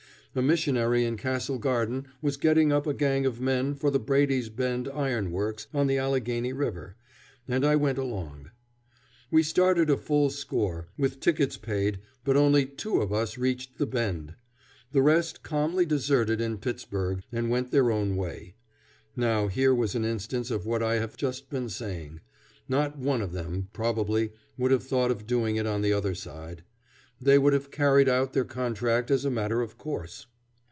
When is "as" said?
29.11-29.25